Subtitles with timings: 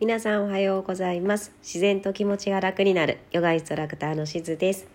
[0.00, 1.50] 皆さんおはようございます。
[1.60, 3.18] 自然と気持ちが楽になる。
[3.32, 4.86] ヨガインストラクターのしずです。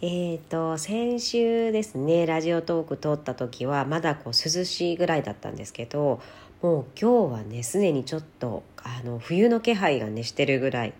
[0.00, 6.20] えーと先週ですねラジオトーク通った時はまだこう涼しいぐらいだったんですけど
[6.62, 10.92] もう今日はねすでにちょっとあの冬の気配がねしてるぐらい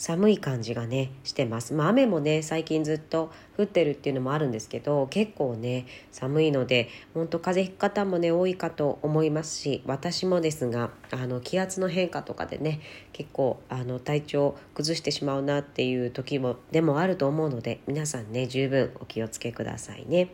[0.00, 12.80] 寒い感じがねしてます、まあ、雨もね最近ずっと降ってるっていうのもあるんですけど結構ね寒いので本当風邪ひく方もね多いかと思いますし私もですがあの気圧の変化とかでね
[13.12, 20.30] 結構あの体調崩してしまうなっていう時もでもあると思うので皆さんね十分お気をつけくださいね。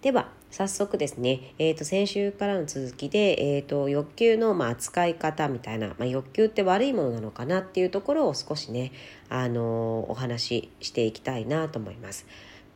[0.00, 8.92] では早速ですね、えー、と先週からの続きで、えー、と欲求のまあ扱い方みたいな、まあ、欲求って悪いものなのかなっていうところを少しね、
[9.28, 12.26] あの、お話ししていきたいなと思います。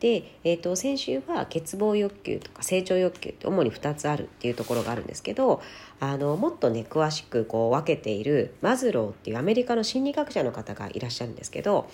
[0.01, 5.61] で、えー、と先週は欠乏欲求とか成長欲求って主に2つあるっていうところがあるんですけど
[6.03, 11.87] あのもっとね詳しくこう分けているマズローっていうアメリカの心理学者の方がいらっしゃるんですけど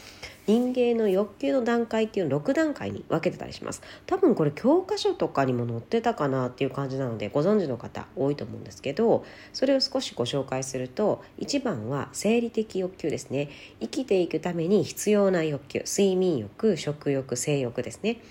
[0.47, 3.81] 人間の欲求の段階っていう6段階に分けてたりします。
[4.05, 13.49] 多分これ教科書とかにも載ってたかなっていう感じなのでご存知の方多いと思うんですけどそれを少しご紹介すると1番は生理的欲求ですね。
[13.81, 18.21] 生きていくために必要な欲求睡眠欲食欲性欲ですね。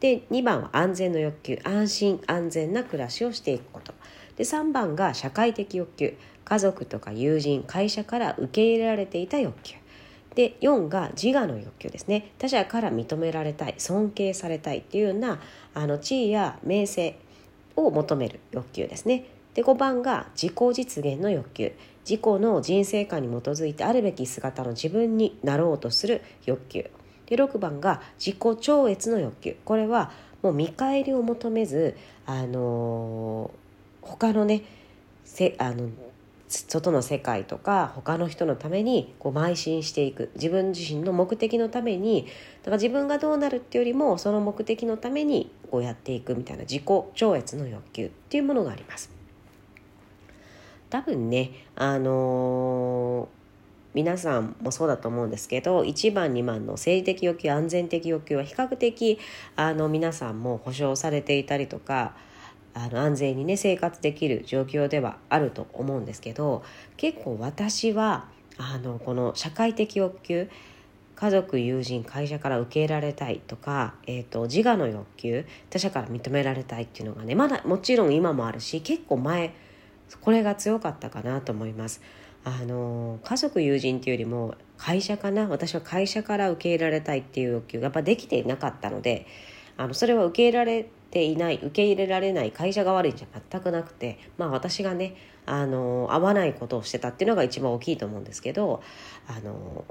[0.00, 3.94] で2番は安全の欲求安心安全な暮らしをしていくこと。
[4.36, 6.14] で3番が社会的欲求。
[6.44, 9.76] 家族とか友人会社から受け入れられていた欲求。
[10.34, 12.32] で4が自我の欲求ですね。
[12.38, 15.40] 他者から認められたい尊敬されたいっていうような
[15.74, 17.18] あの地位や名声
[17.76, 19.26] を求める欲求ですね。
[19.54, 21.72] で5番が自己実現の欲求。
[22.04, 26.90] 自己の人生観に基づいてあるべき姿の自分になろうとする欲求。
[27.26, 29.56] で6番が自己超越の欲求。
[29.64, 30.10] これは
[30.42, 33.52] もう見返りを求めず、あの、
[34.02, 34.62] 他のね
[35.24, 35.88] せあの
[36.48, 42.26] 外の世界とか他の人のためにこう邁進していく自分自身の目的のために
[42.62, 46.82] だから自分がどうなるっていうよりもその目的のためにこうやっていくみたいな自己
[47.14, 49.10] 超越の欲求っていうものがあります。
[50.90, 53.42] 多分ねあのー
[53.94, 59.18] 皆さんもそうだと思うんですけど1番2番の生理的欲求安全的欲求は比較的
[59.54, 62.16] あの皆さんも保障されていたりとか
[62.74, 66.62] あの安全にね生活できる状況ではあると思うんですけど
[66.96, 68.28] 結構私は
[68.58, 70.48] あのこの社会的欲求
[71.14, 79.54] 家族友人会社から受け入れられたいとか、えーと、自我の欲求他者から認められたいっていうのがねまだもちろん今もあるし結構前
[80.20, 82.02] これが強かったかなと思います。
[82.44, 89.28] あの家族友人っていうよりも会社かな私は会社から受け入れられたいっていう欲求がやっぱできていなかったので
[89.76, 95.14] あのそれは受け入れられていない受け入れられない会社が悪いんじゃ全くなくてまあ私がね
[95.44, 98.82] あの合わないことをしてたっていうのが一番大きいと思うんですけど
[99.28, 99.84] あの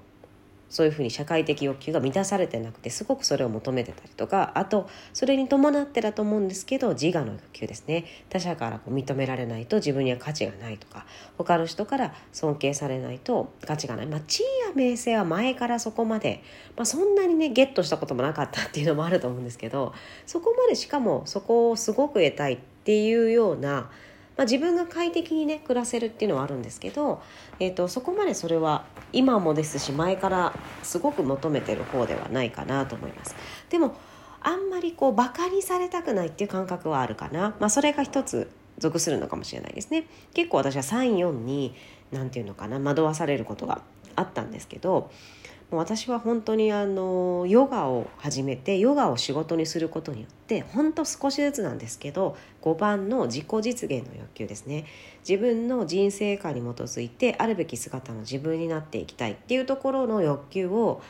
[0.72, 8.06] そういうふうに社会的欲求が満たされてなくてすごくそれを求めてたりとかあとそれに伴ってだと思うんですけど自我の欲求ですね。
[8.30, 11.06] 他者からこう認められないと自分には価値がないとか
[11.38, 16.42] 他の人から尊敬されないと価値がない、まあ、地位や名声は前からそこまで、
[16.78, 19.94] まあ、そんなにねゲットしたこともなかったっていうのもあると思うんですけど
[20.26, 23.90] そこまでしかもそこをすごく得たいっていうような
[24.38, 27.22] まあ、自分が快適にね暮らせるっていうのはあるんですけど、
[27.60, 30.54] えーと、そこまでそれは今もですし前から
[30.84, 33.36] すごく求めてる方ではないかなと思います。
[33.70, 33.96] でも
[34.42, 38.50] あんまりこうバカにされたくないっていう感覚はあるかな、まあ、それが一つ
[38.80, 41.76] 属するのかもしれないですね結構私は34に
[42.12, 43.82] 何て言うのかな惑わされることが
[44.16, 45.12] あったんですけど
[45.72, 54.86] 私は本当にあのヨガを始めてヨガを仕事にすることによって本当少しずつなんですけど5番の自己実現の欲求ですね
[55.28, 61.02] 自分の人生観に基づいてあるべき姿の自分になっていきたいっていうところの欲求を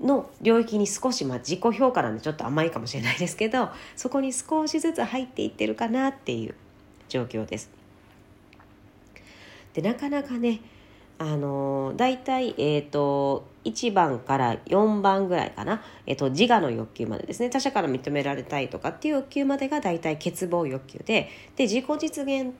[0.00, 6.54] の領域に少し、まあ、自己評価なんでちょっと甘いかもしれないですけどそこに少しずつ入っていってるかなっていう
[7.08, 7.70] 状況です。
[9.72, 10.60] でなかなかね
[11.18, 17.50] あの大体、えーと、1番から4番ぐらいかな、えーと、自我の欲求までですね。
[17.50, 21.30] 他者から認められたいとかっていう欲求までが大体欠乏欲求で。
[21.56, 22.52] で自己実現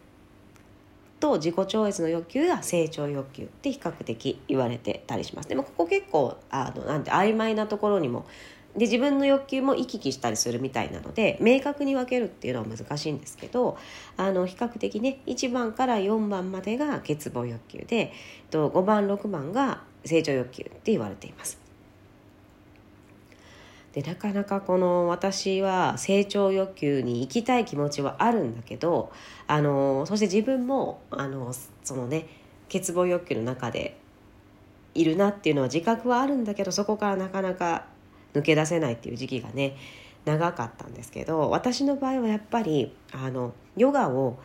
[1.20, 5.48] と自己超越の欲求が成長欲求って比較的言われてたりします。
[5.48, 8.26] でもここ結構あのなんて曖昧なところにも
[8.76, 13.78] で自分の欲求も行き来したりするみたいなので明確に分けるっていうのは難しいんですけど
[14.16, 18.12] あの比較的ね1番から4番までが欠乏欲求で
[18.50, 21.64] 5番6番が成長欲求って言われています。
[23.92, 29.12] でなかなかこの私は成長欲求に行きたい気持ちはあるんだけど
[29.46, 31.54] あのそして自分もあの
[31.84, 32.26] そのね
[32.66, 33.96] 欠乏欲求の中で
[34.94, 37.86] いるなっていうのは自覚はあるんだけどそこからなかなか
[38.34, 39.76] 抜け出せないっていう時期がね
[40.24, 44.38] 長かったんですけど私の場合はやっぱりあのヨガを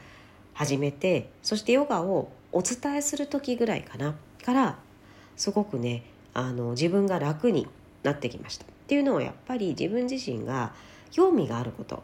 [0.54, 4.78] 始めてそしてヨガをお伝えする時ぐらいかなから
[5.36, 6.04] すごくね
[6.34, 7.68] あの自分が楽に
[8.04, 8.66] なってきました。
[8.66, 10.74] っていうのはやっぱり自分自身が
[11.12, 12.00] 興味があることっ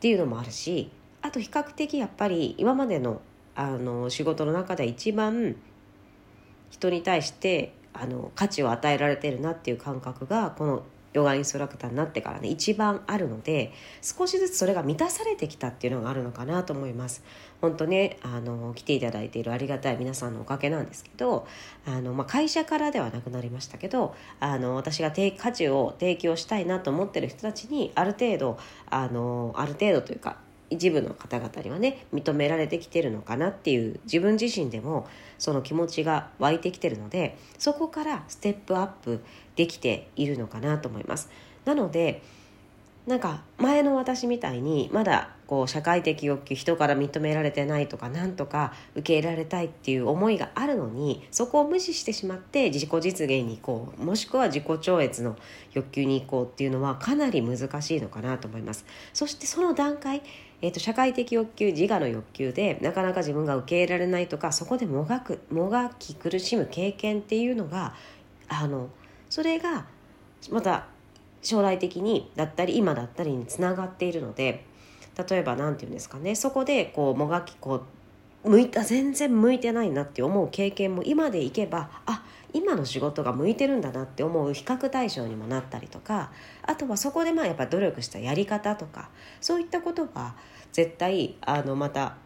[0.00, 0.90] ていうのもあるし
[1.22, 3.20] あと比較的やっぱり今までの
[3.54, 5.56] あの仕事の中で一番
[6.70, 13.72] 人に対してあの価値を与えられてるなっていう感覚がこのヨガインストラクターになってからね一番あるので
[14.02, 17.22] 少しずつそれが満たされてきたっていうのがあるのかなと思います。
[17.60, 21.46] 本当ねあの来ていただいているありがたい皆さんのおかげなんですけど
[21.86, 28.58] あの、まあ、会社からではなくなりましたけどあの私が価値を提供したいなと思ってる人たちにある程度
[28.88, 30.38] あのある程度というか
[30.70, 35.08] 一部の方々にはね認められてきてるのかなっていう自分自身でも
[35.38, 39.20] その気持ちが湧いてきてるのでそこからステップアップ
[39.56, 41.28] できているのかなと思います。
[41.64, 42.22] なので
[43.06, 55.36] なんか前の私みたいにまだこう社会的欲求人から認められてないとかなんとか受け入れられたいっていう思いがあるのにそこを無視してしまって自己実現に行こうもしくは自己超越の
[55.72, 60.22] 欲求に行こうっていうのはかなり難しいのかなと思いますそしてその段階
[60.62, 67.94] えーと、社会的欲求自我の欲求でなかなか自分が受け入れられないとかそこでもがくもがき苦しむ経験っていうのが
[68.48, 68.90] あの
[69.30, 69.86] それが
[70.50, 70.86] また
[71.42, 74.64] 将来的にだったり今だったりにつながっているので
[75.28, 77.82] 例えば何て言うんですかねそこでこうもがきこう
[78.44, 82.22] 向いた全然向いてないなって思う経験も今でいけばあ
[82.52, 86.32] 今の仕事が向いてるんだなって思う比較対象にもなったりとか
[86.62, 89.10] あとはそこでまあやっぱ努力したやり方とか
[89.40, 90.34] そういったことは
[90.72, 92.16] 絶対あのまた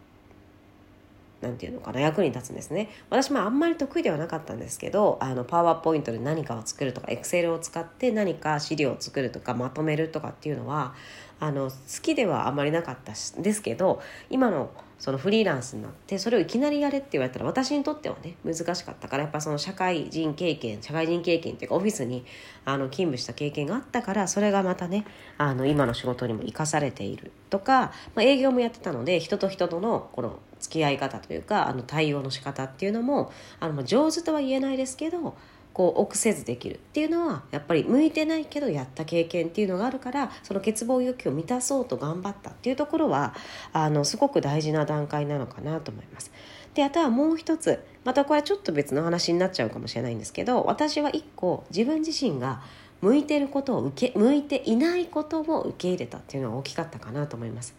[1.44, 2.88] なんていうのかな役に立つんですね。
[3.10, 10.94] 私もあんまり得意ではなかったんですけどあのパワーポイントで何かを作るとかエクセルを使って何か資料を作るとかまとめるとかっていうのは
[11.40, 14.00] あの好きではあまりなかったんですけど
[14.30, 14.70] 今の
[15.04, 22.24] そのフリーランスになってそれをいきなりやれって言われたら私にとってはね難しかったからやっぱその社会人経験社会人経験っていうかオフィスに
[22.64, 25.04] あの勤務した経験があったからそれがまたね
[25.36, 33.30] あの今の仕事にも生かされているとか、まあ、営業もやってたので人と人とのこの付き合い方というかあの対応の仕方っていうのも
[33.60, 35.36] あの上手とは言えないですけど
[35.74, 43.34] こう臆せずできるっていうのはやっぱり向いてないけどやった経験っていうのがあるからその欠乏欲求を満たそうと頑張ったっていうところは
[43.72, 46.30] あのすごく大事な段階なのかなと思います。
[46.74, 52.62] であとはもう一つまたこれはちょっと別の話になっちゃうかもしれないんですけど私は一個自分自身が
[53.00, 57.74] 向いてることを受け向いていないことを受け入れたっていうのは大きかったかなと思います。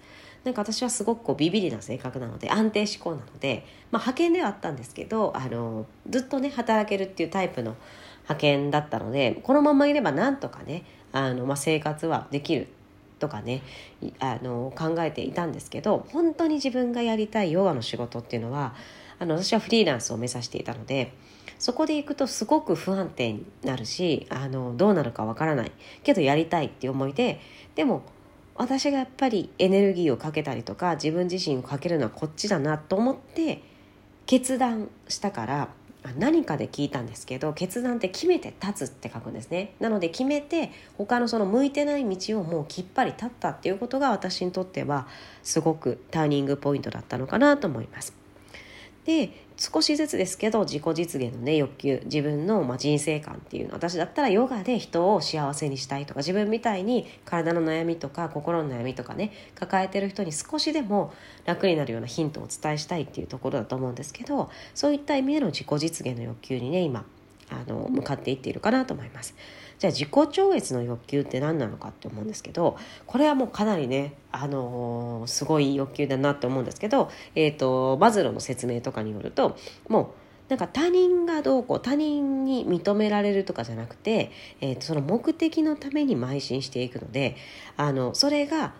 [0.45, 7.75] なんか私はすごくこうビビりな性格なので安定志向なので、まあ、派遣ではあったんですけどあのずっとね働けるっていうタイプの
[8.23, 12.67] 派遣だったのでこのままいればなんとかねあの、まあ、生活はできる
[13.17, 13.63] とかね
[14.19, 18.75] あの考えていたんですけど本当に自分がやりたいヨガの仕事っていうのは
[19.17, 21.13] あの私はフリーランスを目指していたので
[21.57, 25.71] そこで行くとすごく不安定になるしあのどうなるかわからない
[26.03, 27.39] けどやりたいっていう思いで
[27.75, 28.03] でも
[28.55, 33.61] 私がやっぱりエネルギーをかけたりとか自分自身をかけるのはこっちだなと思って
[34.25, 35.69] 決断したから
[36.17, 39.73] 何かで聞いたんですけど決断って決めて立つって書くんですね。
[39.79, 45.07] なので決めて他のその向いてない道をもうきっぱり立ったっていうことが私にとっては
[45.41, 48.24] すごくターニングポイントだったのかなと思います。
[49.05, 61.13] で少しずつですけど自己実現のね欲求自分のま人生観っていうの私だったらヨガで人を幸せにしたいとか自分みたいに体の悩みとか心の悩みとかね抱えてる人に少しでも
[61.45, 67.05] 楽になるようなヒントをお伝えしたいっていうところだと思うんですけどそういった意味での自己実現の欲求にね今
[67.49, 69.35] あの向かっていっているかなと思います。
[69.79, 80.13] じゃあ自己超越の欲求って何なのかって思うんですけどこれはもうかなりね、あのー、すごい欲求だなって思うんですけど、えーと、バズロの説明とかによるとも
[80.47, 87.35] うなんか他人がどうこう他人に認められるとかじゃなくて、えーと、その目的のために邁進していくので
[87.77, 88.73] あのそれが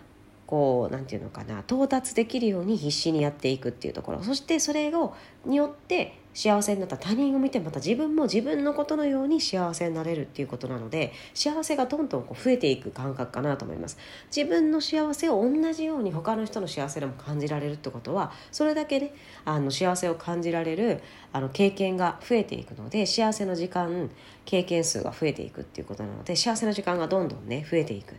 [0.46, 4.22] こうなんていうのかな到達できるように必死にやっていくっていうところ。
[4.22, 13.96] そしてそれをによって幸せになった他人を見てまた自分も自分のことのように幸せになれるっていうことなので幸せがどんどんこう増えていく感覚かなと思います。
[14.34, 19.14] 自分の幸せを同じように他の人の幸せでも感じられるってことはそれだけ、ね、
[19.46, 21.00] あの幸せを感じられる
[21.32, 24.10] あの経験が増えていくので幸せの時間
[24.44, 28.14] 経験数が増えていくっていうことなので幸せの時間がどんどんね増えていく。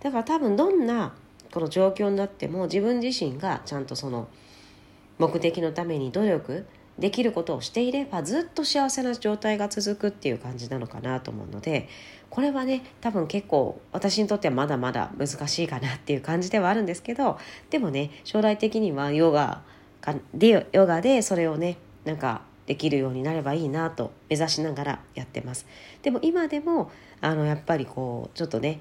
[0.00, 1.14] だから多分どんな
[1.50, 4.28] この状況になっても自分自身がちゃんとその
[5.16, 6.66] 目的のために努力
[6.98, 11.88] できることをしていればずっと幸せな状態が続くっていう感じなのかなと思うので
[12.30, 17.38] これはね多分結構私にとってはまだまだ難しいかなっていう感じではあるんですけど
[17.70, 19.62] でもね将来的にはヨガ
[20.32, 25.66] でヨガでそれをねなんかできるようになればいいなと目指しながらやってます。
[26.02, 28.80] でも今でもあのやっぱりこうちょっとね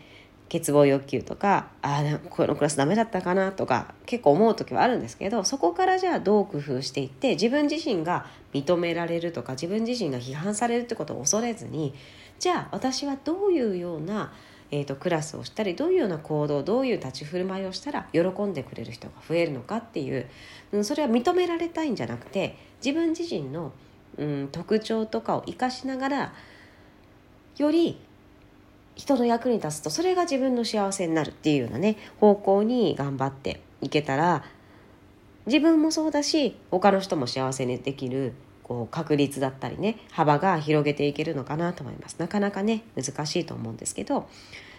[0.52, 11.94] 欠乏欲求とかああこのクラスダメだったかなとか結構思う時はあるんですけどそこからじゃあどう工夫していって自分自身が認められるとか自分自身が批判されるってことを恐れずに
[12.40, 14.34] じゃあ私はどういうような、
[14.70, 20.28] えーと、クラスをしたりどういうような行動どういう立ち振る舞いをしたら喜んでくれる人が増えるのかっていう、
[20.74, 23.74] うん、それは認められたいんじゃなくて自分自身の、
[24.18, 26.34] うん、特徴とかを生かしながら
[27.58, 28.00] より
[28.96, 34.44] 人の役に立つとそれが自分の幸せになるっていうようなね方向に頑張っていけたら
[35.46, 38.34] 自分もそうだし他の人も幸せにできる
[38.64, 42.16] こう確率だったりね幅が広げていけるのかなと思います。
[42.18, 44.28] なかなかね難しいと思うんですけど。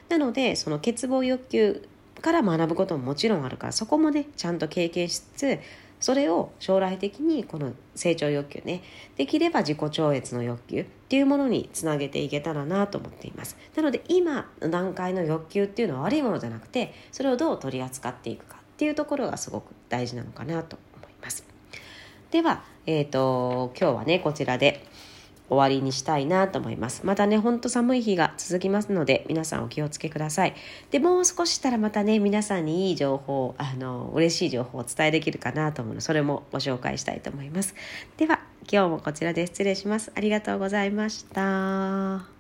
[0.09, 1.89] なのでその欠乏欲求
[2.21, 5.59] から学ぶことももちろんあるからそこもねちゃんと経験しつつ
[6.01, 8.83] それを将来的にこの成長欲求ね
[9.17, 13.57] できれば自己超越の欲求っていうものにつなげていけたらなと思っています。
[13.75, 21.47] なので今の段階の欲求っていうのは悪いものじゃなくてそれをどう取り扱っていくかっていうところがすごく大事なのかなと思います。
[22.31, 24.85] では、えー、と今日はねこちらで
[25.49, 27.05] 終わりにしたいなと思います。
[27.05, 30.55] またね、ほんと寒い日が続きますので、皆さんお気をつけください。
[30.91, 37.75] で、もう少ししたらまたね、皆さんにいい情報、あの、嬉しい情報をお伝えできるかなと思うので、それもご紹介したいと思います。
[38.17, 40.13] では、今日もこちらで失礼します。
[40.15, 42.36] ありがとうございました。